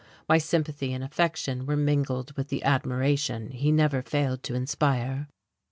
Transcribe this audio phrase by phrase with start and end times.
[0.27, 5.29] My sympathy and affection were mingled with the admiration he never failed to inspire.